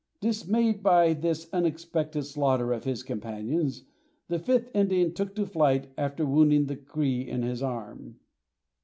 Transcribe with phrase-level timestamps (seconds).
[0.19, 3.83] Dismayed by this unexpected slaughter of his companions,
[4.29, 8.17] the fifth Indian took to flight after wounding the Cree in his arm.